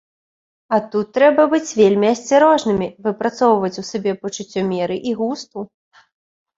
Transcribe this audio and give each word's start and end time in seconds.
А 0.77 0.79
тут 0.95 1.11
трэба 1.17 1.45
быць 1.51 1.75
вельмі 1.81 2.07
асцярожнымі, 2.15 2.87
выпрацоўваць 3.11 3.75
у 3.85 3.87
сабе 3.93 4.19
пачуццё 4.27 4.61
меры 4.75 4.95
і 5.11 5.19
густу. 5.25 5.59